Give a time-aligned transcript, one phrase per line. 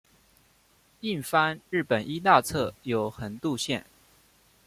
[1.01, 3.85] 印幡日本医大侧有横渡线。